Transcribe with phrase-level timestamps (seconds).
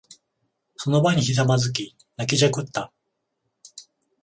[0.77, 2.91] その場にひざまずき、泣きじゃくった。